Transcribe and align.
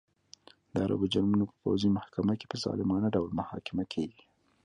د 0.71 0.75
عربو 0.83 1.11
جرمونه 1.13 1.43
په 1.49 1.55
پوځي 1.63 1.89
محکمه 1.97 2.33
کې 2.39 2.45
په 2.51 2.57
ظالمانه 2.63 3.07
ډول 3.15 3.31
محاکمه 3.39 3.83
کېږي. 3.93 4.23